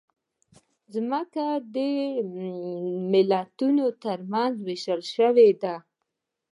[1.09, 1.45] مځکه
[1.75, 1.77] د
[3.11, 5.75] ملتونو ترمنځ وېشل شوې ده.